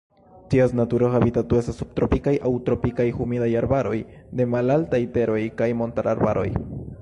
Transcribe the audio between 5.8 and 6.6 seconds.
montararbaroj.